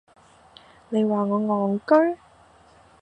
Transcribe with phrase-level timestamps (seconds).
[0.89, 1.39] 你話我
[1.77, 1.77] 戇
[2.13, 2.17] 居？